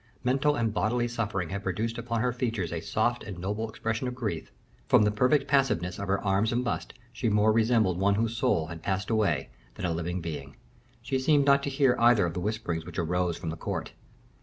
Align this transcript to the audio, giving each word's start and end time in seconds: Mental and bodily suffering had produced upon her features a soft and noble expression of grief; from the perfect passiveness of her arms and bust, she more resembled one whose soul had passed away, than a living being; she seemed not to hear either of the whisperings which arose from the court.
Mental 0.23 0.55
and 0.55 0.73
bodily 0.73 1.07
suffering 1.07 1.49
had 1.49 1.61
produced 1.61 1.99
upon 1.99 2.21
her 2.21 2.33
features 2.33 2.73
a 2.73 2.81
soft 2.81 3.23
and 3.23 3.37
noble 3.37 3.69
expression 3.69 4.07
of 4.07 4.15
grief; 4.15 4.51
from 4.87 5.03
the 5.03 5.11
perfect 5.11 5.47
passiveness 5.47 5.99
of 5.99 6.07
her 6.07 6.19
arms 6.25 6.51
and 6.51 6.63
bust, 6.65 6.95
she 7.13 7.29
more 7.29 7.53
resembled 7.53 7.99
one 7.99 8.15
whose 8.15 8.35
soul 8.35 8.65
had 8.65 8.81
passed 8.81 9.11
away, 9.11 9.51
than 9.75 9.85
a 9.85 9.93
living 9.93 10.19
being; 10.19 10.55
she 11.03 11.19
seemed 11.19 11.45
not 11.45 11.61
to 11.61 11.69
hear 11.69 11.95
either 11.99 12.25
of 12.25 12.33
the 12.33 12.39
whisperings 12.41 12.83
which 12.83 12.97
arose 12.97 13.37
from 13.37 13.51
the 13.51 13.55
court. 13.55 13.91